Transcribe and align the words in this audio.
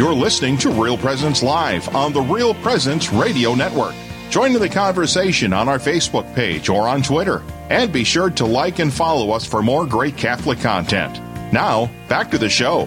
You're 0.00 0.14
listening 0.14 0.56
to 0.60 0.70
Real 0.70 0.96
Presence 0.96 1.42
Live 1.42 1.94
on 1.94 2.14
the 2.14 2.22
Real 2.22 2.54
Presence 2.54 3.12
Radio 3.12 3.54
Network. 3.54 3.94
Join 4.30 4.54
in 4.54 4.58
the 4.58 4.66
conversation 4.66 5.52
on 5.52 5.68
our 5.68 5.78
Facebook 5.78 6.34
page 6.34 6.70
or 6.70 6.88
on 6.88 7.02
Twitter. 7.02 7.42
And 7.68 7.92
be 7.92 8.02
sure 8.02 8.30
to 8.30 8.46
like 8.46 8.78
and 8.78 8.90
follow 8.90 9.30
us 9.32 9.44
for 9.44 9.62
more 9.62 9.84
great 9.84 10.16
Catholic 10.16 10.58
content. 10.58 11.20
Now, 11.52 11.90
back 12.08 12.30
to 12.30 12.38
the 12.38 12.48
show. 12.48 12.86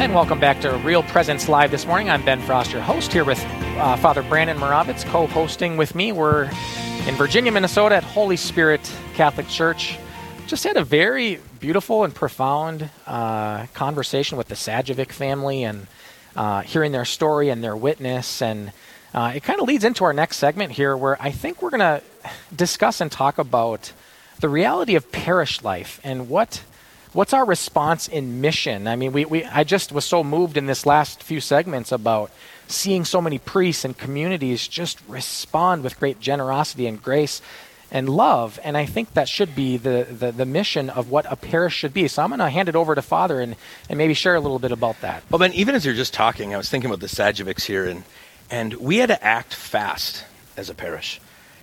And 0.00 0.12
welcome 0.12 0.40
back 0.40 0.60
to 0.62 0.76
Real 0.78 1.04
Presence 1.04 1.48
Live 1.48 1.70
this 1.70 1.86
morning. 1.86 2.10
I'm 2.10 2.24
Ben 2.24 2.40
Frost, 2.42 2.72
your 2.72 2.82
host, 2.82 3.12
here 3.12 3.24
with 3.24 3.38
uh, 3.78 3.94
Father 3.98 4.24
Brandon 4.24 4.58
Moravitz, 4.58 5.04
co 5.04 5.28
hosting 5.28 5.76
with 5.76 5.94
me. 5.94 6.10
We're 6.10 6.50
in 7.06 7.14
Virginia, 7.14 7.52
Minnesota 7.52 7.94
at 7.94 8.02
Holy 8.02 8.36
Spirit 8.36 8.80
Catholic 9.14 9.46
Church. 9.46 9.96
Just 10.46 10.62
had 10.62 10.76
a 10.76 10.84
very 10.84 11.40
beautiful 11.58 12.04
and 12.04 12.14
profound 12.14 12.88
uh, 13.04 13.66
conversation 13.74 14.38
with 14.38 14.46
the 14.46 14.54
Sajovic 14.54 15.10
family 15.10 15.64
and 15.64 15.88
uh, 16.36 16.60
hearing 16.60 16.92
their 16.92 17.04
story 17.04 17.48
and 17.48 17.64
their 17.64 17.74
witness. 17.74 18.40
And 18.40 18.70
uh, 19.12 19.32
it 19.34 19.42
kind 19.42 19.60
of 19.60 19.66
leads 19.66 19.82
into 19.82 20.04
our 20.04 20.12
next 20.12 20.36
segment 20.36 20.70
here 20.70 20.96
where 20.96 21.20
I 21.20 21.32
think 21.32 21.60
we're 21.60 21.70
going 21.70 21.80
to 21.80 22.00
discuss 22.54 23.00
and 23.00 23.10
talk 23.10 23.38
about 23.38 23.92
the 24.38 24.48
reality 24.48 24.94
of 24.94 25.10
parish 25.10 25.64
life 25.64 26.00
and 26.04 26.28
what 26.28 26.62
what's 27.12 27.32
our 27.32 27.44
response 27.44 28.06
in 28.06 28.40
mission? 28.40 28.86
I 28.86 28.94
mean, 28.94 29.12
we, 29.12 29.24
we 29.24 29.44
I 29.46 29.64
just 29.64 29.90
was 29.90 30.04
so 30.04 30.22
moved 30.22 30.56
in 30.56 30.66
this 30.66 30.86
last 30.86 31.24
few 31.24 31.40
segments 31.40 31.90
about 31.90 32.30
seeing 32.68 33.04
so 33.04 33.20
many 33.20 33.38
priests 33.38 33.84
and 33.84 33.98
communities 33.98 34.68
just 34.68 35.00
respond 35.08 35.82
with 35.82 35.98
great 35.98 36.20
generosity 36.20 36.86
and 36.86 37.02
grace 37.02 37.42
and 37.90 38.08
love. 38.08 38.58
And 38.62 38.76
I 38.76 38.86
think 38.86 39.14
that 39.14 39.28
should 39.28 39.54
be 39.54 39.76
the, 39.76 40.06
the, 40.10 40.32
the 40.32 40.46
mission 40.46 40.90
of 40.90 41.10
what 41.10 41.30
a 41.30 41.36
parish 41.36 41.74
should 41.74 41.94
be. 41.94 42.08
So 42.08 42.22
I'm 42.22 42.30
going 42.30 42.40
to 42.40 42.50
hand 42.50 42.68
it 42.68 42.76
over 42.76 42.94
to 42.94 43.02
Father 43.02 43.40
and, 43.40 43.56
and 43.88 43.98
maybe 43.98 44.14
share 44.14 44.34
a 44.34 44.40
little 44.40 44.58
bit 44.58 44.72
about 44.72 45.00
that. 45.00 45.22
Well, 45.30 45.38
Ben, 45.38 45.52
even 45.54 45.74
as 45.74 45.84
you're 45.84 45.94
just 45.94 46.14
talking, 46.14 46.54
I 46.54 46.56
was 46.56 46.68
thinking 46.68 46.90
about 46.90 47.00
the 47.00 47.06
Sajovics 47.06 47.64
here, 47.64 47.86
and, 47.86 48.04
and 48.50 48.74
we 48.74 48.98
had 48.98 49.08
to 49.08 49.22
act 49.22 49.54
fast 49.54 50.24
as 50.56 50.70
a 50.70 50.74
parish. 50.74 51.20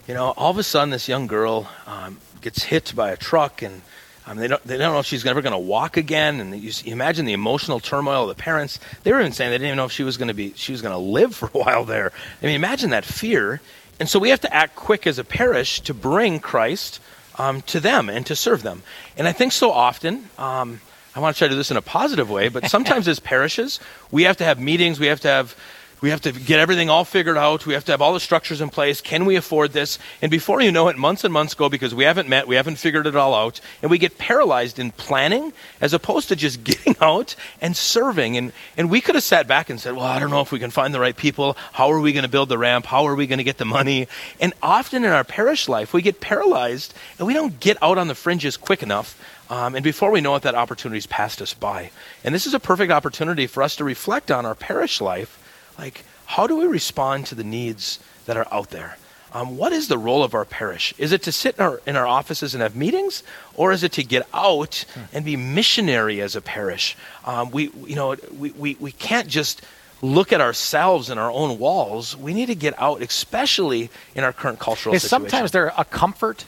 You 0.07 0.13
know, 0.13 0.33
all 0.37 0.51
of 0.51 0.57
a 0.57 0.63
sudden, 0.63 0.89
this 0.89 1.07
young 1.07 1.27
girl 1.27 1.69
um, 1.87 2.17
gets 2.41 2.63
hit 2.63 2.93
by 2.95 3.11
a 3.11 3.17
truck 3.17 3.61
and 3.61 3.81
um, 4.25 4.37
they, 4.37 4.47
don't, 4.47 4.63
they 4.63 4.77
don't 4.77 4.93
know 4.93 4.99
if 4.99 5.05
she's 5.05 5.25
ever 5.25 5.41
going 5.41 5.53
to 5.53 5.59
walk 5.59 5.97
again, 5.97 6.39
and 6.39 6.55
you, 6.55 6.71
you, 6.83 6.93
imagine 6.93 7.25
the 7.25 7.33
emotional 7.33 7.79
turmoil 7.79 8.29
of 8.29 8.35
the 8.35 8.41
parents. 8.41 8.79
They 9.03 9.11
were 9.11 9.19
even 9.19 9.33
saying 9.33 9.51
they 9.51 9.57
didn't 9.57 9.67
even 9.67 9.77
know 9.77 9.85
if 9.85 9.91
she 9.91 10.03
was 10.03 10.15
going 10.15 10.29
to 10.29 10.33
be 10.33 10.53
she 10.55 10.71
was 10.71 10.81
going 10.81 10.93
to 10.93 10.97
live 10.97 11.35
for 11.35 11.47
a 11.47 11.57
while 11.57 11.83
there. 11.83 12.11
I 12.41 12.45
mean, 12.45 12.55
imagine 12.55 12.91
that 12.91 13.03
fear. 13.03 13.59
And 13.99 14.09
so 14.09 14.19
we 14.19 14.29
have 14.29 14.41
to 14.41 14.53
act 14.53 14.75
quick 14.75 15.07
as 15.07 15.19
a 15.19 15.23
parish 15.23 15.81
to 15.81 15.93
bring 15.93 16.39
Christ 16.39 16.99
um, 17.37 17.61
to 17.63 17.79
them 17.79 18.09
and 18.09 18.25
to 18.25 18.35
serve 18.35 18.63
them. 18.63 18.83
And 19.17 19.27
I 19.27 19.31
think 19.31 19.51
so 19.51 19.71
often. 19.71 20.29
Um, 20.37 20.81
I 21.15 21.19
want 21.19 21.35
to 21.35 21.37
try 21.37 21.47
to 21.47 21.53
do 21.53 21.57
this 21.57 21.71
in 21.71 21.77
a 21.77 21.81
positive 21.81 22.29
way, 22.29 22.49
but 22.49 22.69
sometimes 22.69 23.07
as 23.07 23.19
parishes, 23.19 23.79
we 24.11 24.23
have 24.23 24.37
to 24.37 24.45
have 24.45 24.59
meetings, 24.59 24.99
we 24.99 25.07
have 25.07 25.21
to 25.21 25.27
have 25.27 25.55
we 26.03 26.09
have 26.09 26.19
to 26.19 26.33
get 26.33 26.59
everything 26.59 26.89
all 26.89 27.05
figured 27.05 27.37
out. 27.37 27.65
We 27.65 27.75
have 27.75 27.85
to 27.85 27.93
have 27.93 28.01
all 28.01 28.13
the 28.13 28.19
structures 28.19 28.59
in 28.59 28.67
place. 28.67 28.99
Can 28.99 29.23
we 29.23 29.37
afford 29.37 29.71
this? 29.71 29.99
And 30.21 30.29
before 30.29 30.59
you 30.59 30.69
know 30.69 30.89
it, 30.89 30.97
months 30.97 31.23
and 31.23 31.31
months 31.31 31.53
go 31.53 31.69
because 31.69 31.95
we 31.95 32.03
haven't 32.03 32.27
met, 32.27 32.45
we 32.45 32.57
haven't 32.57 32.75
figured 32.75 33.07
it 33.07 33.15
all 33.15 33.33
out, 33.33 33.61
and 33.81 33.89
we 33.89 33.97
get 33.97 34.17
paralyzed 34.17 34.79
in 34.79 34.91
planning 34.91 35.53
as 35.79 35.93
opposed 35.93 36.27
to 36.27 36.35
just 36.35 36.61
getting 36.65 36.97
out 36.99 37.37
and 37.61 37.77
serving. 37.77 38.35
And, 38.35 38.51
and 38.75 38.91
we 38.91 38.99
could 38.99 39.15
have 39.15 39.23
sat 39.23 39.47
back 39.47 39.69
and 39.69 39.79
said, 39.79 39.93
Well, 39.93 40.03
I 40.03 40.19
don't 40.19 40.29
know 40.29 40.41
if 40.41 40.51
we 40.51 40.59
can 40.59 40.71
find 40.71 40.93
the 40.93 40.99
right 40.99 41.15
people. 41.15 41.55
How 41.71 41.89
are 41.93 42.01
we 42.01 42.11
going 42.11 42.23
to 42.23 42.29
build 42.29 42.49
the 42.49 42.57
ramp? 42.57 42.85
How 42.85 43.07
are 43.07 43.15
we 43.15 43.25
going 43.25 43.37
to 43.37 43.45
get 43.45 43.57
the 43.57 43.63
money? 43.63 44.09
And 44.41 44.51
often 44.61 45.05
in 45.05 45.11
our 45.11 45.23
parish 45.23 45.69
life, 45.69 45.93
we 45.93 46.01
get 46.01 46.19
paralyzed 46.19 46.93
and 47.17 47.25
we 47.25 47.33
don't 47.33 47.61
get 47.61 47.81
out 47.81 47.97
on 47.97 48.09
the 48.09 48.15
fringes 48.15 48.57
quick 48.57 48.83
enough. 48.83 49.17
Um, 49.49 49.73
and 49.73 49.85
before 49.85 50.11
we 50.11 50.19
know 50.19 50.35
it, 50.35 50.43
that 50.43 50.53
opportunity's 50.53 51.07
passed 51.07 51.41
us 51.41 51.53
by. 51.53 51.91
And 52.25 52.35
this 52.35 52.45
is 52.45 52.53
a 52.53 52.59
perfect 52.59 52.91
opportunity 52.91 53.47
for 53.47 53.63
us 53.63 53.77
to 53.77 53.85
reflect 53.85 54.31
on 54.31 54.45
our 54.45 54.55
parish 54.55 54.99
life 54.99 55.39
like, 55.77 56.05
how 56.25 56.47
do 56.47 56.55
we 56.55 56.65
respond 56.65 57.25
to 57.27 57.35
the 57.35 57.43
needs 57.43 57.99
that 58.25 58.37
are 58.37 58.47
out 58.51 58.69
there? 58.69 58.97
Um, 59.33 59.57
what 59.57 59.73
is 59.73 59.87
the 59.87 59.97
role 59.97 60.23
of 60.23 60.35
our 60.35 60.45
parish? 60.45 60.93
Is 60.99 61.11
it 61.11 61.23
to 61.23 61.31
sit 61.31 61.55
in 61.57 61.63
our, 61.63 61.81
in 61.87 61.95
our 61.95 62.05
offices 62.05 62.53
and 62.53 62.61
have 62.61 62.75
meetings, 62.75 63.23
or 63.55 63.71
is 63.71 63.83
it 63.83 63.91
to 63.93 64.03
get 64.03 64.27
out 64.31 64.85
and 65.11 65.25
be 65.25 65.35
missionary 65.35 66.21
as 66.21 66.35
a 66.35 66.41
parish? 66.41 66.95
Um, 67.25 67.49
we, 67.49 67.71
you 67.85 67.95
know, 67.95 68.15
we, 68.37 68.51
we, 68.51 68.77
we 68.79 68.91
can't 68.91 69.27
just 69.27 69.63
look 70.03 70.31
at 70.33 70.41
ourselves 70.41 71.09
and 71.09 71.19
our 71.19 71.31
own 71.31 71.57
walls. 71.57 72.15
We 72.15 72.33
need 72.33 72.47
to 72.47 72.55
get 72.55 72.79
out, 72.79 73.01
especially 73.01 73.89
in 74.13 74.23
our 74.23 74.33
current 74.33 74.59
cultural 74.59 74.93
is 74.93 75.03
situation. 75.03 75.29
Sometimes 75.29 75.51
there 75.51 75.73
a 75.77 75.85
comfort 75.85 76.45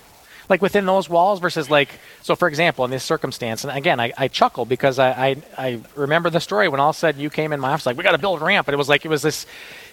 like 0.49 0.61
within 0.61 0.85
those 0.85 1.09
walls 1.09 1.39
versus 1.39 1.69
like 1.69 1.89
so 2.21 2.35
for 2.35 2.47
example 2.47 2.85
in 2.85 2.91
this 2.91 3.03
circumstance 3.03 3.63
and 3.63 3.75
again 3.75 3.99
i, 3.99 4.11
I 4.17 4.27
chuckle 4.27 4.65
because 4.65 4.99
I, 4.99 5.09
I, 5.09 5.35
I 5.57 5.81
remember 5.95 6.29
the 6.29 6.39
story 6.39 6.67
when 6.67 6.79
all 6.79 6.91
of 6.91 6.95
a 6.95 6.99
sudden 6.99 7.21
you 7.21 7.29
came 7.29 7.53
in 7.53 7.59
my 7.59 7.71
office 7.71 7.85
like 7.85 7.97
we 7.97 8.03
got 8.03 8.11
to 8.11 8.17
build 8.17 8.41
a 8.41 8.45
ramp 8.45 8.67
and 8.67 8.73
it 8.73 8.77
was 8.77 8.89
like 8.89 9.05
it 9.05 9.09
was 9.09 9.21
this 9.21 9.45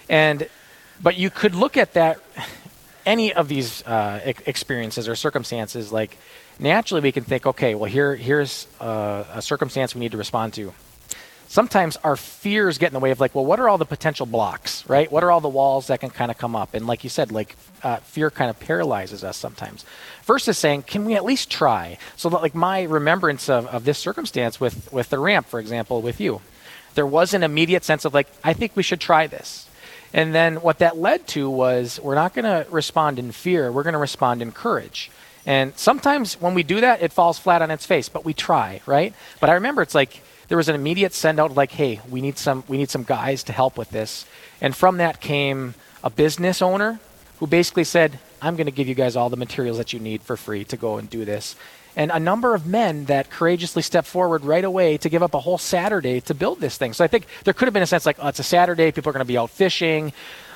and 0.09 0.49
but 1.03 1.17
you 1.17 1.31
could 1.31 1.55
look 1.55 1.77
at 1.77 1.95
that 1.95 2.21
any 3.05 3.33
of 3.33 3.49
these 3.49 3.83
uh, 3.87 4.21
experiences 4.47 5.09
or 5.09 5.17
circumstances 5.17 5.93
like 5.93 6.17
naturally 6.59 7.01
we 7.01 7.13
can 7.13 7.25
think 7.25 7.47
okay 7.47 7.75
well 7.75 7.91
here 7.91 8.15
here's 8.15 8.67
uh, 8.81 9.25
a 9.33 9.43
circumstance 9.43 9.95
we 9.95 10.01
need 10.01 10.13
to 10.13 10.19
respond 10.19 10.53
to 10.55 10.73
sometimes 11.53 11.99
our 11.99 12.17
fears 12.17 12.79
get 12.79 12.87
in 12.87 12.95
the 12.95 12.99
way 12.99 13.11
of 13.11 13.21
like, 13.21 13.35
well, 13.35 13.45
what 13.45 13.61
are 13.61 13.69
all 13.69 13.77
the 13.77 13.85
potential 13.85 14.25
blocks, 14.25 14.89
right? 14.89 15.13
What 15.13 15.23
are 15.23 15.31
all 15.31 15.43
the 15.43 15.51
walls 15.51 15.89
that 15.89 16.01
can 16.01 16.09
kind 16.09 16.31
of 16.31 16.39
come 16.39 16.57
up? 16.57 16.73
And 16.73 16.87
like 16.87 17.05
you 17.05 17.11
said, 17.11 17.31
like 17.31 17.57
uh, 17.83 17.99
fear 17.99 18.31
kind 18.31 18.49
of 18.49 18.59
paralyzes 18.59 19.23
us 19.23 19.37
sometimes. 19.37 19.85
Versus 20.25 20.57
saying, 20.57 20.85
can 20.85 21.05
we 21.05 21.15
at 21.15 21.27
least 21.27 21.51
try? 21.51 21.99
So 22.17 22.31
that, 22.31 22.41
like 22.41 22.55
my 22.55 22.85
remembrance 22.85 23.51
of, 23.51 23.67
of 23.67 23.85
this 23.85 23.99
circumstance 23.99 24.61
with 24.61 24.91
with 24.95 25.11
the 25.11 25.19
ramp, 25.19 25.47
for 25.47 25.61
example, 25.61 26.01
with 26.01 26.23
you, 26.23 26.41
there 26.95 27.07
was 27.07 27.35
an 27.35 27.43
immediate 27.43 27.85
sense 27.85 28.07
of 28.07 28.15
like, 28.15 28.29
I 28.43 28.55
think 28.55 28.75
we 28.75 28.83
should 28.83 29.01
try 29.01 29.27
this. 29.27 29.69
And 30.15 30.35
then 30.35 30.63
what 30.63 30.79
that 30.79 30.97
led 30.97 31.27
to 31.29 31.51
was 31.51 32.01
we're 32.01 32.15
not 32.15 32.33
going 32.33 32.47
to 32.47 32.67
respond 32.71 33.19
in 33.19 33.31
fear. 33.31 33.71
We're 33.71 33.83
going 33.83 33.93
to 33.93 33.99
respond 33.99 34.41
in 34.41 34.53
courage. 34.53 35.11
And 35.45 35.77
sometimes 35.77 36.41
when 36.41 36.55
we 36.55 36.63
do 36.63 36.81
that, 36.81 37.03
it 37.03 37.13
falls 37.13 37.39
flat 37.39 37.61
on 37.61 37.71
its 37.71 37.85
face, 37.85 38.09
but 38.09 38.25
we 38.25 38.33
try, 38.33 38.81
right? 38.87 39.13
But 39.39 39.51
I 39.51 39.55
remember 39.55 39.83
it's 39.83 39.95
like 39.95 40.23
there 40.53 40.59
was 40.59 40.69
an 40.69 40.75
immediate 40.75 41.15
send 41.15 41.41
out 41.41 41.55
like, 41.55 41.73
hey, 41.73 41.99
we 42.11 42.21
need 42.21 42.37
some 42.37 42.63
we 42.69 42.77
need 42.77 42.91
some 42.91 43.05
guys 43.05 43.43
to 43.45 43.55
help 43.55 43.79
with 43.79 43.89
this. 43.89 44.27
And 44.61 44.77
from 44.77 44.99
that 44.99 45.19
came 45.19 45.73
a 46.05 46.11
business 46.11 46.61
owner 46.61 47.01
who 47.39 47.47
basically 47.47 47.85
said, 47.85 48.19
I'm 48.43 48.57
going 48.57 48.67
to 48.67 48.71
give 48.71 48.87
you 48.87 48.95
guys 48.95 49.17
all 49.17 49.31
the 49.31 49.39
materials 49.39 49.79
that 49.79 49.95
you 49.95 49.99
need 49.99 50.21
for 50.21 50.37
free 50.37 50.65
to 50.65 50.77
go 50.77 50.99
and 50.99 51.09
do 51.09 51.25
this. 51.25 51.57
And 51.97 52.11
a 52.11 52.21
number 52.21 52.55
of 52.55 52.67
men 52.67 53.07
that 53.07 53.31
courageously 53.31 53.81
stepped 53.81 54.07
forward 54.07 54.45
right 54.45 54.63
away 54.63 54.99
to 54.99 55.09
give 55.09 55.23
up 55.23 55.33
a 55.33 55.41
whole 55.41 55.57
Saturday 55.57 56.21
to 56.21 56.35
build 56.35 56.61
this 56.61 56.77
thing. 56.77 56.93
So 56.93 57.03
I 57.03 57.09
think 57.09 57.29
there 57.45 57.55
could 57.55 57.65
have 57.65 57.73
been 57.73 57.83
a 57.83 57.87
sense 57.87 58.05
like, 58.05 58.19
oh, 58.21 58.29
it's 58.29 58.39
a 58.39 58.43
Saturday, 58.43 58.93
people 58.93 59.09
are 59.09 59.15
going 59.15 59.25
to 59.25 59.35
be 59.35 59.39
out 59.39 59.49
fishing. 59.49 60.13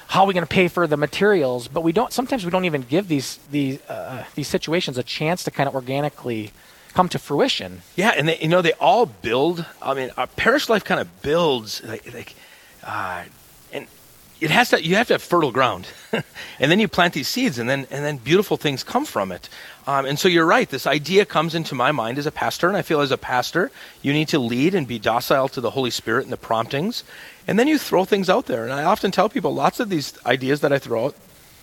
How 0.09 0.25
are 0.25 0.27
we 0.27 0.35
going 0.35 0.47
to 0.47 0.55
pay 0.55 0.69
for 0.69 0.87
the 0.87 0.99
materials? 0.99 1.69
But 1.69 1.81
we 1.81 1.93
don't. 1.93 2.13
Sometimes 2.13 2.45
we 2.45 2.51
don't 2.51 2.67
even 2.67 2.83
give 2.83 3.09
these 3.09 3.39
these 3.51 3.81
uh, 3.89 4.25
these 4.35 4.47
situations 4.47 4.99
a 4.99 5.03
chance 5.03 5.43
to 5.45 5.51
kind 5.51 5.71
of 5.71 5.75
organically 5.75 6.53
come 6.97 7.09
to 7.11 7.19
fruition. 7.19 7.83
Yeah, 7.95 8.15
and 8.17 8.29
they, 8.29 8.39
you 8.39 8.49
know 8.49 8.63
they 8.63 8.73
all 8.73 9.07
build. 9.07 9.65
I 9.83 9.95
mean, 9.95 10.11
our 10.17 10.27
parish 10.27 10.69
life 10.69 10.83
kind 10.83 10.99
of 11.01 11.23
builds 11.23 11.85
like, 11.85 12.13
like 12.13 12.35
uh, 12.83 13.25
and 13.73 13.87
it 14.41 14.51
has 14.51 14.71
to. 14.71 14.83
You 14.83 14.97
have 14.97 15.09
to 15.09 15.15
have 15.15 15.23
fertile 15.23 15.53
ground, 15.53 15.87
and 16.13 16.71
then 16.71 16.81
you 16.81 16.89
plant 16.89 17.13
these 17.13 17.29
seeds, 17.29 17.59
and 17.59 17.69
then 17.69 17.87
and 17.91 18.03
then 18.05 18.17
beautiful 18.17 18.57
things 18.57 18.83
come 18.83 19.05
from 19.05 19.31
it. 19.31 19.49
Um, 19.87 20.07
and 20.07 20.19
so 20.19 20.27
you're 20.27 20.47
right. 20.47 20.69
This 20.69 20.87
idea 20.87 21.27
comes 21.27 21.55
into 21.55 21.75
my 21.75 21.93
mind 21.93 22.19
as 22.19 22.27
a 22.27 22.33
pastor, 22.33 22.67
and 22.67 22.77
I 22.77 22.83
feel 22.83 23.03
as 23.03 23.13
a 23.13 23.19
pastor, 23.19 23.71
you 24.03 24.15
need 24.15 24.29
to 24.29 24.39
lead 24.39 24.75
and 24.75 24.89
be 24.89 24.99
docile 24.99 25.49
to 25.51 25.61
the 25.61 25.71
Holy 25.71 25.91
Spirit 25.91 26.25
and 26.25 26.33
the 26.33 26.39
promptings, 26.39 27.05
and 27.47 27.59
then 27.59 27.69
you 27.69 27.79
throw 27.79 28.07
things 28.07 28.31
out 28.31 28.47
there. 28.47 28.65
And 28.65 28.73
I 28.73 28.85
often 28.85 29.11
tell 29.11 29.29
people, 29.29 29.55
lots 29.55 29.81
of 29.81 29.91
these 29.91 30.15
ideas 30.25 30.61
that 30.63 30.73
I 30.73 30.79
throw 30.79 31.07
out, 31.07 31.17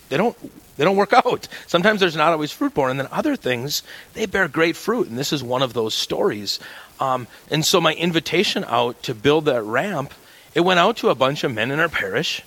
they 0.10 0.18
don't 0.18 0.38
they 0.78 0.84
don't 0.84 0.98
work 0.98 1.14
out. 1.26 1.48
Sometimes 1.68 2.00
there's 2.00 2.16
not 2.16 2.32
always 2.34 2.52
fruit 2.52 2.74
born, 2.74 2.92
and 2.92 3.00
then 3.00 3.08
other 3.12 3.36
things 3.36 3.84
they 4.14 4.26
bear 4.26 4.48
great 4.48 4.76
fruit, 4.76 5.08
and 5.08 5.18
this 5.18 5.34
is 5.34 5.44
one 5.44 5.62
of 5.62 5.74
those 5.74 5.94
stories. 5.94 6.60
Um, 7.00 7.28
and 7.50 7.66
so 7.66 7.82
my 7.82 7.94
invitation 7.94 8.64
out 8.68 9.02
to 9.04 9.16
build 9.16 9.46
that 9.46 9.64
ramp, 9.64 10.14
it 10.54 10.62
went 10.62 10.80
out 10.80 10.98
to 10.98 11.10
a 11.10 11.16
bunch 11.16 11.44
of 11.44 11.54
men 11.54 11.72
in 11.72 11.80
our 11.80 11.90
parish 11.90 12.44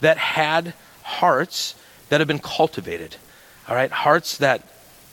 that 0.00 0.18
had 0.18 0.74
hearts 1.02 1.74
that 2.08 2.20
have 2.20 2.28
been 2.28 2.38
cultivated. 2.38 3.16
All 3.68 3.74
right, 3.74 3.90
hearts 3.90 4.38
that 4.38 4.62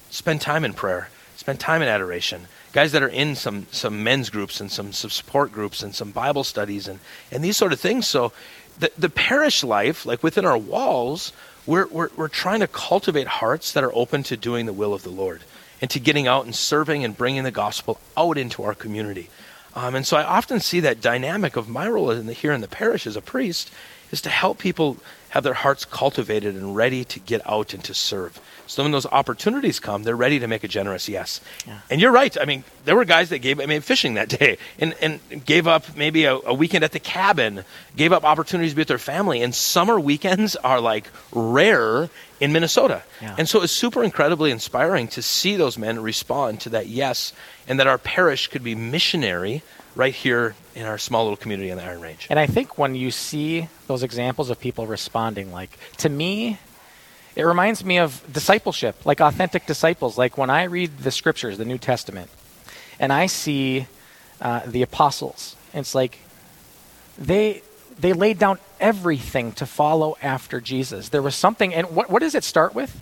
spend 0.09 0.41
time 0.41 0.63
in 0.63 0.73
prayer, 0.73 1.09
spend 1.35 1.59
time 1.59 1.81
in 1.81 1.87
adoration. 1.87 2.47
Guys 2.71 2.91
that 2.91 3.03
are 3.03 3.07
in 3.07 3.35
some 3.35 3.67
some 3.71 4.03
men's 4.03 4.29
groups 4.29 4.59
and 4.59 4.71
some, 4.71 4.91
some 4.93 5.09
support 5.09 5.51
groups 5.51 5.83
and 5.83 5.93
some 5.93 6.11
Bible 6.11 6.43
studies 6.43 6.87
and 6.87 6.99
and 7.31 7.43
these 7.43 7.57
sort 7.57 7.73
of 7.73 7.79
things. 7.79 8.07
So 8.07 8.33
the 8.79 8.91
the 8.97 9.09
parish 9.09 9.63
life, 9.63 10.05
like 10.05 10.23
within 10.23 10.45
our 10.45 10.57
walls 10.57 11.31
we're, 11.65 11.87
we're, 11.87 12.09
we're 12.15 12.27
trying 12.27 12.59
to 12.59 12.67
cultivate 12.67 13.27
hearts 13.27 13.73
that 13.73 13.83
are 13.83 13.93
open 13.95 14.23
to 14.23 14.37
doing 14.37 14.65
the 14.65 14.73
will 14.73 14.93
of 14.93 15.03
the 15.03 15.09
Lord 15.09 15.41
and 15.81 15.89
to 15.91 15.99
getting 15.99 16.27
out 16.27 16.45
and 16.45 16.55
serving 16.55 17.03
and 17.03 17.17
bringing 17.17 17.43
the 17.43 17.51
gospel 17.51 17.99
out 18.15 18.37
into 18.37 18.63
our 18.63 18.73
community. 18.73 19.29
Um, 19.75 19.95
and 19.95 20.05
so 20.05 20.17
I 20.17 20.23
often 20.23 20.59
see 20.59 20.81
that 20.81 21.01
dynamic 21.01 21.55
of 21.55 21.67
my 21.67 21.87
role 21.87 22.11
in 22.11 22.27
the, 22.27 22.33
here 22.33 22.53
in 22.53 22.61
the 22.61 22.67
parish 22.67 23.07
as 23.07 23.15
a 23.15 23.21
priest 23.21 23.71
is 24.11 24.21
to 24.21 24.29
help 24.29 24.59
people 24.59 24.97
have 25.33 25.43
their 25.43 25.55
hearts 25.55 25.83
cultivated 25.83 26.53
and 26.53 26.75
ready 26.75 27.03
to 27.03 27.19
get 27.19 27.41
out 27.49 27.73
and 27.73 27.83
to 27.83 27.91
serve. 27.91 28.39
So 28.67 28.83
when 28.83 28.91
those 28.91 29.07
opportunities 29.07 29.79
come, 29.79 30.03
they're 30.03 30.15
ready 30.15 30.37
to 30.37 30.47
make 30.47 30.63
a 30.63 30.67
generous 30.67 31.09
yes. 31.09 31.41
Yeah. 31.65 31.79
And 31.89 31.99
you're 31.99 32.11
right. 32.11 32.37
I 32.39 32.45
mean, 32.45 32.63
there 32.85 32.95
were 32.95 33.03
guys 33.03 33.29
that 33.29 33.39
gave, 33.39 33.59
I 33.59 33.65
mean, 33.65 33.81
fishing 33.81 34.13
that 34.13 34.29
day 34.29 34.59
and, 34.77 34.93
and 35.01 35.43
gave 35.43 35.65
up 35.65 35.97
maybe 35.97 36.25
a, 36.25 36.35
a 36.35 36.53
weekend 36.53 36.83
at 36.83 36.91
the 36.91 36.99
cabin, 36.99 37.65
gave 37.95 38.13
up 38.13 38.23
opportunities 38.23 38.73
to 38.73 38.75
be 38.75 38.81
with 38.81 38.89
their 38.89 38.99
family. 38.99 39.41
And 39.41 39.55
summer 39.55 39.99
weekends 39.99 40.55
are 40.55 40.79
like 40.79 41.07
rare 41.31 42.11
in 42.39 42.53
Minnesota. 42.53 43.01
Yeah. 43.19 43.33
And 43.35 43.49
so 43.49 43.63
it's 43.63 43.73
super 43.73 44.03
incredibly 44.03 44.51
inspiring 44.51 45.07
to 45.09 45.23
see 45.23 45.55
those 45.55 45.79
men 45.79 45.99
respond 45.99 46.61
to 46.61 46.69
that 46.69 46.85
yes 46.85 47.33
and 47.67 47.79
that 47.79 47.87
our 47.87 47.97
parish 47.97 48.49
could 48.49 48.63
be 48.63 48.75
missionary 48.75 49.63
right 49.95 50.13
here 50.13 50.55
in 50.75 50.85
our 50.85 50.97
small 50.97 51.23
little 51.23 51.37
community 51.37 51.71
on 51.71 51.77
the 51.77 51.83
Iron 51.83 52.01
Range. 52.01 52.27
And 52.29 52.39
I 52.39 52.47
think 52.47 52.77
when 52.77 52.95
you 52.95 53.11
see 53.11 53.67
those 53.87 54.03
examples 54.03 54.49
of 54.49 54.59
people 54.59 54.87
like 55.31 55.77
to 55.97 56.09
me, 56.09 56.57
it 57.35 57.43
reminds 57.43 57.83
me 57.83 57.97
of 57.97 58.23
discipleship, 58.31 59.05
like 59.05 59.21
authentic 59.21 59.65
disciples. 59.65 60.17
Like 60.17 60.37
when 60.37 60.49
I 60.49 60.63
read 60.63 60.99
the 60.99 61.11
scriptures, 61.11 61.57
the 61.57 61.65
New 61.65 61.77
Testament, 61.77 62.29
and 62.99 63.11
I 63.11 63.27
see 63.27 63.87
uh, 64.41 64.61
the 64.65 64.81
apostles, 64.81 65.55
it's 65.73 65.95
like 65.95 66.19
they 67.17 67.61
they 67.99 68.13
laid 68.13 68.39
down 68.39 68.59
everything 68.79 69.51
to 69.53 69.65
follow 69.65 70.17
after 70.21 70.59
Jesus. 70.59 71.09
There 71.09 71.21
was 71.21 71.35
something, 71.35 71.73
and 71.73 71.95
what, 71.95 72.09
what 72.09 72.21
does 72.21 72.35
it 72.35 72.43
start 72.43 72.73
with? 72.73 73.01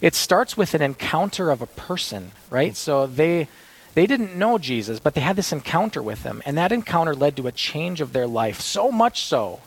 It 0.00 0.14
starts 0.14 0.56
with 0.56 0.74
an 0.74 0.82
encounter 0.82 1.50
of 1.50 1.62
a 1.62 1.66
person, 1.66 2.32
right? 2.50 2.76
So 2.76 3.06
they 3.06 3.48
they 3.94 4.06
didn't 4.06 4.36
know 4.36 4.58
Jesus, 4.58 5.00
but 5.00 5.14
they 5.14 5.22
had 5.22 5.36
this 5.36 5.52
encounter 5.52 6.02
with 6.02 6.22
him. 6.22 6.42
And 6.44 6.58
that 6.58 6.70
encounter 6.70 7.14
led 7.14 7.34
to 7.36 7.46
a 7.46 7.52
change 7.52 8.02
of 8.02 8.12
their 8.12 8.26
life, 8.26 8.60
so 8.60 8.92
much 8.92 9.22
so 9.22 9.60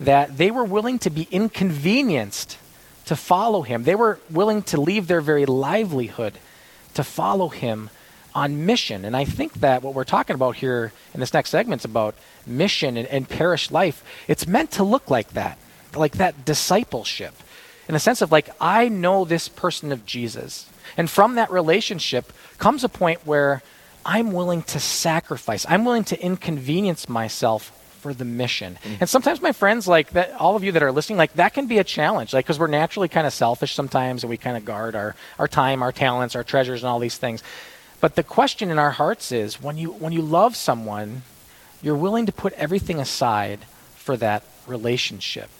that 0.00 0.36
they 0.36 0.50
were 0.50 0.64
willing 0.64 0.98
to 1.00 1.10
be 1.10 1.28
inconvenienced 1.30 2.58
to 3.06 3.16
follow 3.16 3.62
him. 3.62 3.84
They 3.84 3.94
were 3.94 4.18
willing 4.30 4.62
to 4.64 4.80
leave 4.80 5.06
their 5.06 5.20
very 5.20 5.46
livelihood 5.46 6.34
to 6.94 7.04
follow 7.04 7.48
him 7.48 7.90
on 8.34 8.66
mission. 8.66 9.04
And 9.04 9.16
I 9.16 9.24
think 9.24 9.54
that 9.54 9.82
what 9.82 9.94
we're 9.94 10.04
talking 10.04 10.34
about 10.34 10.56
here 10.56 10.92
in 11.14 11.20
this 11.20 11.32
next 11.32 11.50
segment 11.50 11.80
is 11.80 11.84
about 11.86 12.14
mission 12.46 12.96
and, 12.96 13.08
and 13.08 13.28
parish 13.28 13.70
life. 13.70 14.04
It's 14.28 14.46
meant 14.46 14.72
to 14.72 14.84
look 14.84 15.08
like 15.08 15.30
that, 15.30 15.58
like 15.94 16.16
that 16.18 16.44
discipleship, 16.44 17.34
in 17.88 17.94
the 17.94 17.98
sense 17.98 18.20
of 18.20 18.30
like, 18.32 18.50
I 18.60 18.88
know 18.88 19.24
this 19.24 19.48
person 19.48 19.92
of 19.92 20.04
Jesus. 20.04 20.68
And 20.96 21.08
from 21.08 21.36
that 21.36 21.50
relationship 21.50 22.32
comes 22.58 22.84
a 22.84 22.88
point 22.88 23.26
where 23.26 23.62
I'm 24.04 24.32
willing 24.32 24.62
to 24.64 24.80
sacrifice. 24.80 25.64
I'm 25.68 25.84
willing 25.84 26.04
to 26.04 26.20
inconvenience 26.20 27.08
myself 27.08 27.72
for 28.06 28.14
the 28.14 28.24
mission. 28.24 28.78
Mm. 28.84 29.00
And 29.00 29.08
sometimes 29.08 29.42
my 29.42 29.50
friends, 29.50 29.88
like 29.88 30.10
that, 30.10 30.32
all 30.34 30.54
of 30.54 30.62
you 30.62 30.70
that 30.72 30.82
are 30.82 30.92
listening, 30.92 31.18
like 31.18 31.32
that 31.34 31.54
can 31.54 31.66
be 31.66 31.78
a 31.78 31.84
challenge, 31.84 32.32
like 32.32 32.44
because 32.44 32.58
we're 32.58 32.68
naturally 32.68 33.08
kind 33.08 33.26
of 33.26 33.32
selfish 33.32 33.74
sometimes, 33.74 34.22
and 34.22 34.30
we 34.30 34.36
kind 34.36 34.56
of 34.56 34.64
guard 34.64 34.94
our 34.94 35.16
our 35.38 35.48
time, 35.48 35.82
our 35.82 35.90
talents, 35.90 36.36
our 36.36 36.44
treasures, 36.44 36.82
and 36.82 36.88
all 36.88 37.00
these 37.00 37.18
things. 37.18 37.42
But 38.00 38.14
the 38.14 38.22
question 38.22 38.70
in 38.70 38.78
our 38.78 38.92
hearts 38.92 39.32
is, 39.32 39.60
when 39.60 39.76
you 39.76 39.90
when 39.90 40.12
you 40.12 40.22
love 40.22 40.54
someone, 40.54 41.22
you're 41.82 41.96
willing 41.96 42.26
to 42.26 42.32
put 42.32 42.52
everything 42.52 43.00
aside 43.00 43.60
for 43.96 44.16
that 44.18 44.44
relationship. 44.68 45.50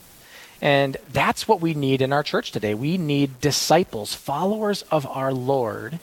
And 0.62 0.96
that's 1.12 1.48
what 1.48 1.60
we 1.60 1.74
need 1.74 2.00
in 2.00 2.12
our 2.12 2.22
church 2.22 2.52
today. 2.52 2.74
We 2.74 2.96
need 2.96 3.40
disciples, 3.40 4.14
followers 4.14 4.82
of 4.90 5.04
our 5.06 5.32
Lord 5.32 5.98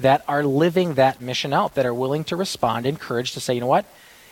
that 0.00 0.24
are 0.26 0.42
living 0.42 0.94
that 0.94 1.20
mission 1.20 1.52
out, 1.52 1.74
that 1.74 1.86
are 1.86 1.94
willing 1.94 2.24
to 2.24 2.36
respond, 2.36 2.86
encouraged 2.86 3.34
to 3.34 3.40
say, 3.40 3.54
you 3.54 3.60
know 3.60 3.66
what? 3.66 3.84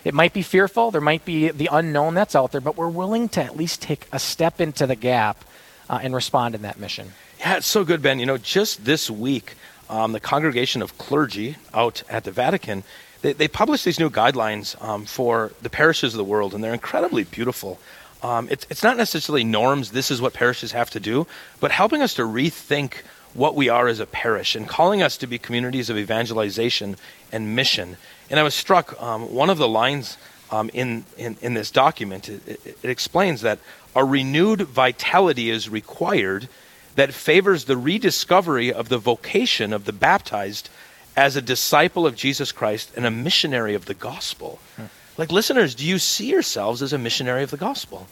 It 0.05 0.15
might 0.15 0.33
be 0.33 0.43
fearful, 0.43 0.91
there 0.91 1.01
might 1.01 1.25
be 1.25 1.51
the 1.51 1.69
unknown 1.71 2.15
that's 2.15 2.35
out 2.35 2.53
there, 2.53 2.61
but 2.61 2.77
we're 2.77 2.89
willing 2.89 3.29
to 3.31 3.43
at 3.43 3.57
least 3.57 3.83
take 3.83 4.07
a 4.13 4.19
step 4.19 4.61
into 4.61 4.87
the 4.87 4.97
gap 4.97 5.45
uh, 5.89 6.01
and 6.03 6.15
respond 6.15 6.55
in 6.55 6.63
that 6.63 6.79
mission. 6.79 7.13
Yeah, 7.39 7.57
it's 7.57 7.67
so 7.67 7.85
good, 7.85 8.01
Ben. 8.01 8.19
You 8.19 8.27
know, 8.27 8.39
just 8.39 8.85
this 8.85 9.11
week, 9.11 9.55
um, 9.89 10.13
the 10.13 10.21
Congregation 10.21 10.83
of 10.83 10.97
Clergy 10.99 11.57
out 11.75 12.03
at 12.09 12.25
the 12.25 12.31
Vatican, 12.31 12.85
they, 13.23 13.33
they 13.33 13.49
published 13.49 13.85
these 13.85 13.99
new 13.99 14.11
guidelines 14.11 14.81
um, 14.83 15.05
for 15.05 15.53
the 15.61 15.71
parishes 15.71 16.15
of 16.15 16.19
the 16.19 16.25
world, 16.25 16.55
and 16.55 16.63
they're 16.65 16.73
incredibly 16.73 17.25
beautiful. 17.25 17.79
Um, 18.23 18.49
it's, 18.51 18.67
it's 18.71 18.83
not 18.83 18.97
necessarily 18.97 19.45
norms, 19.45 19.91
this 19.91 20.11
is 20.11 20.21
what 20.21 20.33
parishes 20.33 20.73
have 20.73 20.91
to 20.91 21.01
do, 21.01 21.27
but 21.59 21.71
helping 21.73 22.03
us 22.03 22.15
to 22.15 22.23
rethink 22.23 23.03
what 23.33 23.55
we 23.55 23.69
are 23.69 23.89
as 23.89 24.01
a 24.01 24.07
parish 24.07 24.55
and 24.57 24.69
calling 24.69 25.03
us 25.03 25.17
to 25.19 25.27
be 25.27 25.39
communities 25.39 25.89
of 25.89 25.97
evangelization 25.97 26.97
and 27.33 27.55
mission. 27.55 27.97
And 28.31 28.39
I 28.39 28.43
was 28.43 28.55
struck, 28.55 29.01
um, 29.03 29.35
one 29.35 29.51
of 29.51 29.59
the 29.59 29.69
lines 29.69 30.17
um, 30.51 30.71
in, 30.73 31.05
in, 31.19 31.37
in, 31.43 31.55
this 31.55 31.71
document, 31.71 32.29
it, 32.29 32.47
it, 32.47 32.79
it 32.83 32.91
explains 32.91 33.43
that 33.43 33.59
a 33.95 34.05
renewed 34.05 34.63
vitality 34.63 35.51
is 35.51 35.69
required 35.69 36.49
that 36.95 37.13
favors 37.13 37.65
the 37.65 37.77
rediscovery 37.77 38.73
of 38.73 38.89
the 38.89 38.99
vocation 38.99 39.73
of 39.73 39.85
the 39.85 39.93
baptized 39.93 40.69
as 41.17 41.37
a 41.37 41.43
disciple 41.43 42.07
of 42.07 42.17
Jesus 42.17 42.53
Christ 42.53 42.93
and 42.97 43.05
a 43.05 43.11
missionary 43.11 43.75
of 43.75 43.87
the 43.87 43.95
gospel. 43.95 44.59
Hmm. 44.77 44.85
Like, 45.19 45.33
listeners, 45.33 45.75
do 45.75 45.85
you 45.85 45.99
see 45.99 46.31
yourselves 46.31 46.83
as 46.83 46.93
a 46.93 46.99
missionary 46.99 47.43
of 47.43 47.51
the 47.51 47.57
gospel? 47.57 48.07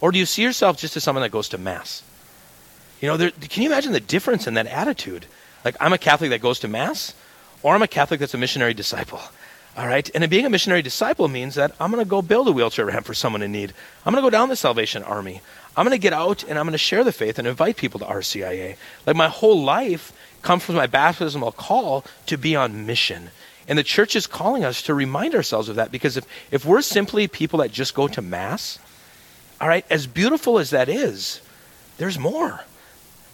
Or 0.00 0.12
do 0.12 0.18
you 0.18 0.26
see 0.26 0.42
yourself 0.42 0.76
just 0.76 0.96
as 0.96 1.04
someone 1.04 1.22
that 1.22 1.30
goes 1.30 1.48
to 1.50 1.58
Mass? 1.58 2.02
You 3.00 3.08
know, 3.08 3.16
there, 3.16 3.30
can 3.30 3.62
you 3.62 3.70
imagine 3.70 3.92
the 3.92 4.00
difference 4.00 4.46
in 4.46 4.54
that 4.54 4.66
attitude? 4.66 5.26
Like, 5.64 5.76
I'm 5.80 5.92
a 5.92 5.98
Catholic 5.98 6.30
that 6.30 6.40
goes 6.40 6.60
to 6.60 6.68
Mass, 6.68 7.14
or 7.62 7.74
I'm 7.74 7.82
a 7.82 7.88
Catholic 7.88 8.20
that's 8.20 8.34
a 8.34 8.38
missionary 8.38 8.74
disciple. 8.74 9.20
All 9.76 9.86
right? 9.86 10.10
And 10.14 10.28
being 10.28 10.44
a 10.44 10.50
missionary 10.50 10.82
disciple 10.82 11.28
means 11.28 11.54
that 11.54 11.74
I'm 11.80 11.90
going 11.90 12.04
to 12.04 12.08
go 12.08 12.20
build 12.20 12.48
a 12.48 12.52
wheelchair 12.52 12.86
ramp 12.86 13.06
for 13.06 13.14
someone 13.14 13.42
in 13.42 13.52
need. 13.52 13.72
I'm 14.04 14.12
going 14.12 14.22
to 14.22 14.26
go 14.26 14.30
down 14.30 14.48
the 14.48 14.56
Salvation 14.56 15.02
Army. 15.02 15.40
I'm 15.76 15.86
going 15.86 15.96
to 15.96 16.02
get 16.02 16.12
out 16.12 16.44
and 16.44 16.58
I'm 16.58 16.66
going 16.66 16.72
to 16.72 16.78
share 16.78 17.04
the 17.04 17.12
faith 17.12 17.38
and 17.38 17.48
invite 17.48 17.76
people 17.76 18.00
to 18.00 18.06
RCIA. 18.06 18.76
Like, 19.06 19.16
my 19.16 19.28
whole 19.28 19.62
life 19.62 20.12
comes 20.42 20.64
from 20.64 20.74
my 20.74 20.86
baptismal 20.86 21.52
call 21.52 22.04
to 22.26 22.36
be 22.36 22.54
on 22.54 22.84
mission. 22.84 23.30
And 23.66 23.78
the 23.78 23.84
church 23.84 24.14
is 24.14 24.26
calling 24.26 24.64
us 24.64 24.82
to 24.82 24.94
remind 24.94 25.34
ourselves 25.34 25.68
of 25.68 25.76
that 25.76 25.90
because 25.90 26.16
if, 26.16 26.26
if 26.50 26.64
we're 26.64 26.82
simply 26.82 27.28
people 27.28 27.60
that 27.60 27.72
just 27.72 27.94
go 27.94 28.08
to 28.08 28.20
Mass, 28.20 28.78
all 29.60 29.68
right, 29.68 29.86
as 29.88 30.06
beautiful 30.06 30.58
as 30.58 30.70
that 30.70 30.88
is, 30.88 31.40
there's 31.96 32.18
more. 32.18 32.64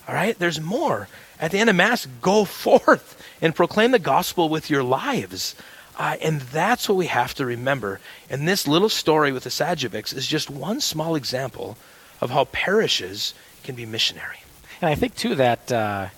All 0.06 0.14
right? 0.14 0.38
There's 0.38 0.60
more. 0.60 1.08
At 1.40 1.50
the 1.50 1.58
end 1.58 1.70
of 1.70 1.76
Mass, 1.76 2.06
go 2.20 2.44
forth 2.44 3.20
and 3.40 3.54
proclaim 3.54 3.90
the 3.90 3.98
gospel 3.98 4.48
with 4.48 4.70
your 4.70 4.82
lives. 4.82 5.56
Uh, 5.98 6.16
and 6.22 6.40
that's 6.40 6.88
what 6.88 6.96
we 6.96 7.06
have 7.06 7.34
to 7.34 7.44
remember. 7.44 8.00
And 8.30 8.46
this 8.46 8.68
little 8.68 8.88
story 8.88 9.32
with 9.32 9.42
the 9.44 9.50
Sajovics 9.50 10.14
is 10.14 10.26
just 10.26 10.48
one 10.48 10.80
small 10.80 11.16
example 11.16 11.76
of 12.20 12.30
how 12.30 12.44
parishes 12.44 13.34
can 13.64 13.74
be 13.74 13.84
missionary. 13.84 14.38
And 14.80 14.88
I 14.88 14.94
think, 14.94 15.16
too, 15.16 15.34
that, 15.34 15.72
uh, 15.72 16.08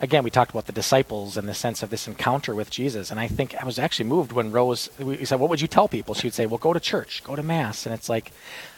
again, 0.00 0.24
we 0.24 0.30
talked 0.30 0.50
about 0.50 0.64
the 0.64 0.72
disciples 0.72 1.36
and 1.36 1.46
the 1.46 1.54
sense 1.54 1.82
of 1.82 1.90
this 1.90 2.08
encounter 2.08 2.54
with 2.54 2.70
Jesus. 2.70 3.10
And 3.10 3.20
I 3.20 3.28
think 3.28 3.54
I 3.54 3.66
was 3.66 3.78
actually 3.78 4.08
moved 4.08 4.32
when 4.32 4.52
Rose, 4.52 4.88
we 4.98 5.22
said, 5.26 5.38
What 5.38 5.50
would 5.50 5.60
you 5.60 5.68
tell 5.68 5.86
people? 5.86 6.14
She 6.14 6.26
would 6.26 6.34
say, 6.34 6.46
Well, 6.46 6.56
go 6.56 6.72
to 6.72 6.80
church, 6.80 7.22
go 7.22 7.36
to 7.36 7.42
Mass. 7.42 7.84
And 7.84 7.94
it's 7.94 8.08
like, 8.08 8.32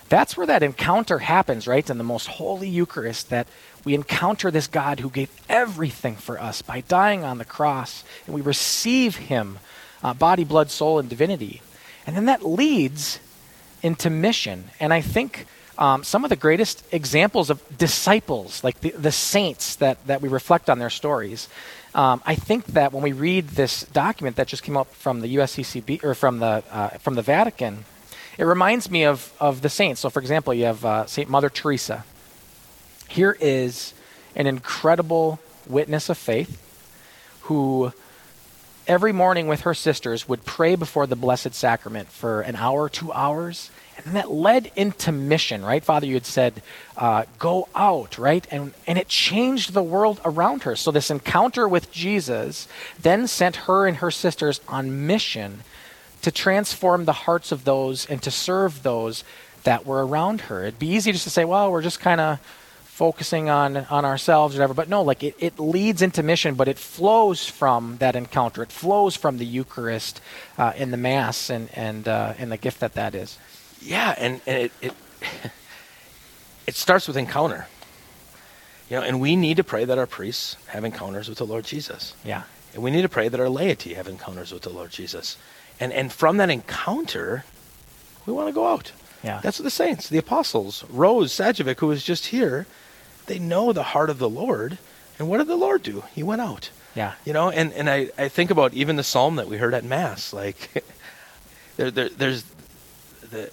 that's 0.08 0.36
where 0.36 0.46
that 0.46 0.62
encounter 0.62 1.20
happens, 1.20 1.66
right? 1.66 1.88
In 1.88 1.98
the 1.98 2.04
most 2.04 2.26
holy 2.26 2.68
Eucharist, 2.68 3.30
that 3.30 3.46
we 3.84 3.94
encounter 3.94 4.50
this 4.50 4.66
God 4.66 5.00
who 5.00 5.08
gave 5.08 5.30
everything 5.48 6.16
for 6.16 6.38
us 6.38 6.60
by 6.62 6.82
dying 6.82 7.24
on 7.24 7.38
the 7.38 7.44
cross, 7.44 8.04
and 8.26 8.34
we 8.34 8.42
receive 8.42 9.16
Him, 9.16 9.58
uh, 10.02 10.14
body, 10.14 10.44
blood, 10.44 10.70
soul, 10.70 10.98
and 10.98 11.08
divinity. 11.08 11.62
And 12.06 12.16
then 12.16 12.26
that 12.26 12.44
leads 12.44 13.20
into 13.82 14.10
mission. 14.10 14.70
And 14.80 14.92
I 14.92 15.00
think 15.00 15.46
um, 15.78 16.04
some 16.04 16.24
of 16.24 16.30
the 16.30 16.36
greatest 16.36 16.84
examples 16.92 17.50
of 17.50 17.62
disciples, 17.78 18.62
like 18.62 18.80
the, 18.80 18.90
the 18.90 19.12
saints 19.12 19.76
that, 19.76 20.04
that 20.06 20.20
we 20.20 20.28
reflect 20.28 20.68
on 20.68 20.78
their 20.78 20.90
stories, 20.90 21.48
um, 21.94 22.22
I 22.24 22.34
think 22.34 22.66
that 22.66 22.92
when 22.92 23.02
we 23.02 23.12
read 23.12 23.48
this 23.48 23.82
document 23.84 24.36
that 24.36 24.48
just 24.48 24.62
came 24.62 24.76
up 24.76 24.92
from 24.94 25.20
the 25.20 25.36
USCCB 25.36 26.02
or 26.02 26.14
from 26.14 26.38
the 26.38 26.64
uh, 26.70 26.88
from 26.98 27.16
the 27.16 27.22
Vatican, 27.22 27.84
it 28.38 28.44
reminds 28.44 28.90
me 28.90 29.04
of 29.04 29.32
of 29.38 29.60
the 29.60 29.68
saints. 29.68 30.00
So, 30.00 30.08
for 30.08 30.20
example, 30.20 30.54
you 30.54 30.64
have 30.64 30.84
uh, 30.84 31.06
Saint 31.06 31.28
Mother 31.28 31.50
Teresa, 31.50 32.04
here 33.08 33.36
is 33.40 33.92
an 34.34 34.46
incredible 34.46 35.38
witness 35.66 36.08
of 36.08 36.16
faith 36.16 36.58
who 37.42 37.92
every 38.86 39.12
morning 39.12 39.46
with 39.46 39.62
her 39.62 39.74
sisters 39.74 40.28
would 40.28 40.44
pray 40.44 40.74
before 40.74 41.06
the 41.06 41.16
Blessed 41.16 41.54
Sacrament 41.54 42.08
for 42.08 42.40
an 42.42 42.56
hour, 42.56 42.88
two 42.88 43.12
hours. 43.12 43.70
And 44.04 44.16
that 44.16 44.30
led 44.30 44.72
into 44.74 45.12
mission, 45.12 45.64
right? 45.64 45.84
Father, 45.84 46.06
you 46.06 46.14
had 46.14 46.26
said, 46.26 46.62
uh, 46.96 47.24
go 47.38 47.68
out, 47.74 48.18
right? 48.18 48.46
And, 48.50 48.72
and 48.86 48.98
it 48.98 49.08
changed 49.08 49.74
the 49.74 49.82
world 49.82 50.20
around 50.24 50.62
her. 50.62 50.74
So 50.76 50.90
this 50.90 51.10
encounter 51.10 51.68
with 51.68 51.92
Jesus 51.92 52.68
then 53.00 53.26
sent 53.26 53.56
her 53.56 53.86
and 53.86 53.98
her 53.98 54.10
sisters 54.10 54.60
on 54.66 55.06
mission 55.06 55.62
to 56.22 56.30
transform 56.30 57.04
the 57.04 57.12
hearts 57.12 57.52
of 57.52 57.64
those 57.64 58.06
and 58.06 58.22
to 58.22 58.30
serve 58.30 58.82
those 58.82 59.24
that 59.64 59.86
were 59.86 60.04
around 60.06 60.42
her. 60.42 60.62
It'd 60.62 60.78
be 60.78 60.88
easy 60.88 61.12
just 61.12 61.24
to 61.24 61.30
say, 61.30 61.44
well, 61.44 61.70
we're 61.70 61.82
just 61.82 62.00
kind 62.00 62.20
of 62.20 62.40
focusing 63.02 63.50
on 63.50 63.76
on 63.98 64.04
ourselves 64.04 64.54
or 64.54 64.58
whatever 64.58 64.74
but 64.74 64.88
no 64.88 65.02
like 65.02 65.22
it, 65.24 65.34
it 65.38 65.58
leads 65.58 66.02
into 66.02 66.22
mission 66.22 66.54
but 66.54 66.68
it 66.68 66.78
flows 66.78 67.40
from 67.60 67.96
that 67.98 68.14
encounter 68.14 68.62
it 68.62 68.70
flows 68.70 69.16
from 69.16 69.38
the 69.38 69.46
eucharist 69.58 70.20
uh, 70.56 70.72
in 70.76 70.92
the 70.92 70.96
mass 70.96 71.50
and 71.50 71.68
and 71.74 72.06
uh, 72.06 72.32
and 72.38 72.52
the 72.52 72.56
gift 72.56 72.78
that 72.78 72.94
that 72.94 73.12
is 73.14 73.38
yeah 73.80 74.14
and, 74.18 74.40
and 74.46 74.56
it, 74.64 74.72
it 74.80 74.92
it 76.66 76.74
starts 76.74 77.06
with 77.06 77.16
encounter. 77.16 77.66
You 78.88 78.96
know, 78.98 79.02
and 79.02 79.20
we 79.20 79.36
need 79.36 79.56
to 79.56 79.64
pray 79.64 79.84
that 79.84 79.98
our 79.98 80.06
priests 80.06 80.56
have 80.68 80.84
encounters 80.84 81.28
with 81.28 81.38
the 81.38 81.46
Lord 81.46 81.64
Jesus. 81.64 82.14
Yeah. 82.24 82.42
And 82.74 82.82
we 82.82 82.90
need 82.90 83.02
to 83.02 83.08
pray 83.08 83.28
that 83.28 83.40
our 83.40 83.48
laity 83.48 83.94
have 83.94 84.08
encounters 84.08 84.52
with 84.52 84.62
the 84.62 84.70
Lord 84.70 84.90
Jesus. 84.90 85.36
And 85.80 85.92
and 85.92 86.12
from 86.12 86.36
that 86.36 86.50
encounter, 86.50 87.44
we 88.26 88.32
want 88.32 88.48
to 88.48 88.52
go 88.52 88.66
out. 88.66 88.92
Yeah. 89.22 89.40
That's 89.42 89.58
what 89.58 89.64
the 89.64 89.70
saints, 89.70 90.08
the 90.08 90.18
apostles, 90.18 90.84
Rose 90.90 91.32
Sajovic, 91.32 91.78
who 91.78 91.86
was 91.86 92.02
just 92.02 92.26
here, 92.26 92.66
they 93.26 93.38
know 93.38 93.72
the 93.72 93.82
heart 93.82 94.10
of 94.10 94.18
the 94.18 94.28
Lord. 94.28 94.78
And 95.18 95.28
what 95.28 95.38
did 95.38 95.46
the 95.46 95.56
Lord 95.56 95.82
do? 95.82 96.04
He 96.14 96.22
went 96.22 96.40
out. 96.40 96.70
Yeah. 96.94 97.14
You 97.24 97.32
know, 97.32 97.50
and, 97.50 97.72
and 97.72 97.88
I, 97.88 98.10
I 98.18 98.28
think 98.28 98.50
about 98.50 98.74
even 98.74 98.96
the 98.96 99.02
psalm 99.02 99.36
that 99.36 99.48
we 99.48 99.56
heard 99.56 99.74
at 99.74 99.84
Mass. 99.84 100.32
Like, 100.32 100.84
there, 101.76 101.90
there, 101.90 102.08
there's 102.08 102.44
the 103.30 103.50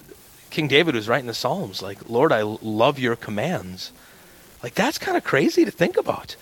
King 0.50 0.68
David 0.68 0.94
was 0.94 1.08
writing 1.08 1.26
the 1.26 1.34
Psalms, 1.34 1.80
like, 1.80 2.08
Lord, 2.08 2.32
I 2.32 2.42
love 2.42 2.98
your 2.98 3.16
commands. 3.16 3.92
Like, 4.62 4.74
that's 4.74 4.98
kind 4.98 5.16
of 5.16 5.24
crazy 5.24 5.64
to 5.64 5.70
think 5.70 5.96
about. 5.96 6.36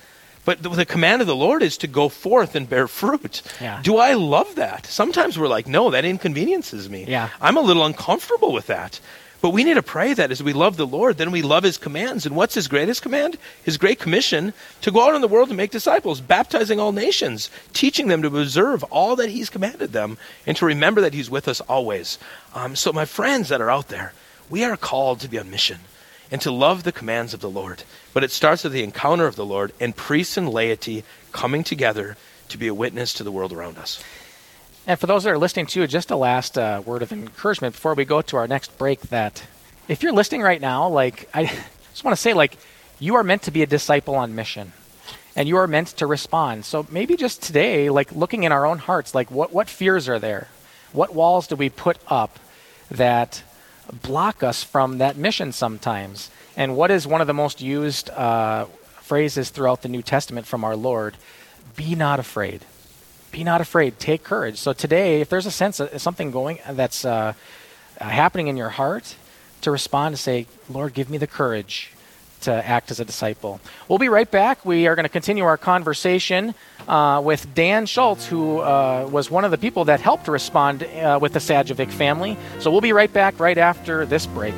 But 0.44 0.62
the, 0.62 0.70
the, 0.70 0.86
command 0.86 1.20
of 1.20 1.28
the 1.28 1.36
Lord 1.36 1.62
is 1.62 1.76
to 1.78 1.86
go 1.86 2.08
forth 2.08 2.54
and 2.54 2.68
bear 2.68 2.88
fruit. 2.88 3.42
Yeah. 3.60 3.80
Do 3.82 3.98
I 3.98 4.14
love 4.14 4.54
that? 4.54 4.86
Sometimes 4.86 5.38
we're 5.38 5.46
like, 5.46 5.68
no, 5.68 5.90
that 5.90 6.06
inconveniences 6.06 6.88
me. 6.88 7.04
Yeah. 7.06 7.28
I'm 7.40 7.58
a 7.58 7.60
little 7.60 7.84
uncomfortable 7.84 8.52
with 8.52 8.66
that. 8.68 8.98
But 9.40 9.50
we 9.50 9.62
need 9.62 9.74
to 9.74 9.82
pray 9.82 10.14
that 10.14 10.32
as 10.32 10.42
we 10.42 10.52
love 10.52 10.76
the 10.76 10.86
Lord, 10.86 11.16
then 11.16 11.30
we 11.30 11.42
love 11.42 11.62
his 11.62 11.78
commands. 11.78 12.26
And 12.26 12.34
what's 12.34 12.54
his 12.54 12.66
greatest 12.66 13.02
command? 13.02 13.38
His 13.62 13.78
great 13.78 14.00
commission 14.00 14.52
to 14.80 14.90
go 14.90 15.02
out 15.06 15.14
in 15.14 15.20
the 15.20 15.28
world 15.28 15.48
and 15.48 15.56
make 15.56 15.70
disciples, 15.70 16.20
baptizing 16.20 16.80
all 16.80 16.90
nations, 16.90 17.48
teaching 17.72 18.08
them 18.08 18.22
to 18.22 18.40
observe 18.40 18.82
all 18.84 19.14
that 19.16 19.30
he's 19.30 19.48
commanded 19.48 19.92
them, 19.92 20.18
and 20.44 20.56
to 20.56 20.66
remember 20.66 21.00
that 21.00 21.14
he's 21.14 21.30
with 21.30 21.46
us 21.46 21.60
always. 21.62 22.18
Um, 22.52 22.74
so, 22.74 22.92
my 22.92 23.04
friends 23.04 23.48
that 23.50 23.60
are 23.60 23.70
out 23.70 23.88
there, 23.88 24.12
we 24.50 24.64
are 24.64 24.76
called 24.76 25.20
to 25.20 25.28
be 25.28 25.38
on 25.38 25.50
mission 25.50 25.78
and 26.30 26.40
to 26.40 26.50
love 26.50 26.82
the 26.82 26.92
commands 26.92 27.32
of 27.32 27.40
the 27.40 27.50
Lord. 27.50 27.84
But 28.12 28.24
it 28.24 28.32
starts 28.32 28.64
with 28.64 28.72
the 28.72 28.82
encounter 28.82 29.26
of 29.26 29.36
the 29.36 29.46
Lord 29.46 29.72
and 29.78 29.94
priests 29.94 30.36
and 30.36 30.48
laity 30.48 31.04
coming 31.30 31.62
together 31.62 32.16
to 32.48 32.58
be 32.58 32.66
a 32.66 32.74
witness 32.74 33.14
to 33.14 33.24
the 33.24 33.32
world 33.32 33.52
around 33.52 33.78
us. 33.78 34.02
And 34.88 34.98
for 34.98 35.06
those 35.06 35.24
that 35.24 35.30
are 35.30 35.38
listening 35.38 35.66
to, 35.66 35.86
just 35.86 36.10
a 36.10 36.16
last 36.16 36.56
uh, 36.56 36.82
word 36.82 37.02
of 37.02 37.12
encouragement 37.12 37.74
before 37.74 37.92
we 37.92 38.06
go 38.06 38.22
to 38.22 38.38
our 38.38 38.48
next 38.48 38.78
break. 38.78 39.02
That 39.02 39.44
if 39.86 40.02
you're 40.02 40.14
listening 40.14 40.40
right 40.40 40.62
now, 40.62 40.88
like 40.88 41.28
I 41.34 41.44
just 41.90 42.04
want 42.04 42.16
to 42.16 42.20
say, 42.20 42.32
like 42.32 42.56
you 42.98 43.14
are 43.16 43.22
meant 43.22 43.42
to 43.42 43.50
be 43.50 43.62
a 43.62 43.66
disciple 43.66 44.14
on 44.14 44.34
mission, 44.34 44.72
and 45.36 45.46
you 45.46 45.58
are 45.58 45.66
meant 45.66 45.88
to 45.88 46.06
respond. 46.06 46.64
So 46.64 46.86
maybe 46.90 47.16
just 47.16 47.42
today, 47.42 47.90
like 47.90 48.12
looking 48.12 48.44
in 48.44 48.50
our 48.50 48.64
own 48.64 48.78
hearts, 48.78 49.14
like 49.14 49.30
what 49.30 49.52
what 49.52 49.68
fears 49.68 50.08
are 50.08 50.18
there, 50.18 50.48
what 50.92 51.14
walls 51.14 51.46
do 51.46 51.54
we 51.54 51.68
put 51.68 51.98
up 52.08 52.38
that 52.90 53.42
block 53.92 54.42
us 54.42 54.62
from 54.62 54.96
that 54.98 55.18
mission 55.18 55.52
sometimes, 55.52 56.30
and 56.56 56.74
what 56.74 56.90
is 56.90 57.06
one 57.06 57.20
of 57.20 57.26
the 57.26 57.34
most 57.34 57.60
used 57.60 58.08
uh, 58.08 58.64
phrases 59.02 59.50
throughout 59.50 59.82
the 59.82 59.88
New 59.90 60.02
Testament 60.02 60.46
from 60.46 60.64
our 60.64 60.76
Lord? 60.76 61.18
Be 61.76 61.94
not 61.94 62.18
afraid 62.18 62.64
be 63.30 63.44
not 63.44 63.60
afraid. 63.60 63.98
Take 63.98 64.24
courage. 64.24 64.58
So 64.58 64.72
today 64.72 65.20
if 65.20 65.28
there's 65.28 65.46
a 65.46 65.50
sense 65.50 65.80
of 65.80 66.00
something 66.00 66.30
going 66.30 66.58
that's 66.70 67.04
uh, 67.04 67.34
happening 68.00 68.48
in 68.48 68.56
your 68.56 68.70
heart 68.70 69.16
to 69.60 69.70
respond 69.70 70.14
to 70.14 70.22
say 70.22 70.46
lord 70.68 70.94
give 70.94 71.10
me 71.10 71.18
the 71.18 71.26
courage 71.26 71.92
to 72.40 72.52
act 72.52 72.90
as 72.90 73.00
a 73.00 73.04
disciple. 73.04 73.60
We'll 73.88 73.98
be 73.98 74.08
right 74.08 74.30
back. 74.30 74.64
We 74.64 74.86
are 74.86 74.94
going 74.94 75.04
to 75.04 75.10
continue 75.10 75.44
our 75.44 75.56
conversation 75.56 76.54
uh, 76.86 77.20
with 77.24 77.52
dan 77.54 77.86
schultz 77.86 78.26
who 78.26 78.58
uh, 78.58 79.08
was 79.10 79.30
one 79.30 79.44
of 79.44 79.50
the 79.50 79.58
people 79.58 79.86
that 79.86 80.00
helped 80.00 80.28
respond 80.28 80.84
uh, 80.84 81.18
with 81.20 81.32
the 81.32 81.40
sajovic 81.40 81.90
family. 81.90 82.36
So 82.60 82.70
we'll 82.70 82.80
be 82.80 82.92
right 82.92 83.12
back 83.12 83.40
right 83.40 83.58
after 83.58 84.06
this 84.06 84.26
break 84.26 84.54